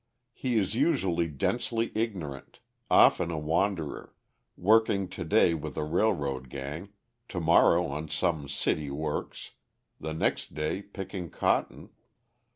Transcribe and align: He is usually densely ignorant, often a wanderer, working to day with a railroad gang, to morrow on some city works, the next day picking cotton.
He 0.33 0.57
is 0.57 0.73
usually 0.73 1.27
densely 1.27 1.91
ignorant, 1.93 2.57
often 2.89 3.29
a 3.29 3.37
wanderer, 3.37 4.15
working 4.57 5.07
to 5.09 5.23
day 5.23 5.53
with 5.53 5.77
a 5.77 5.83
railroad 5.83 6.49
gang, 6.49 6.89
to 7.29 7.39
morrow 7.39 7.85
on 7.85 8.07
some 8.09 8.49
city 8.49 8.89
works, 8.89 9.51
the 9.99 10.15
next 10.15 10.55
day 10.55 10.81
picking 10.81 11.29
cotton. 11.29 11.91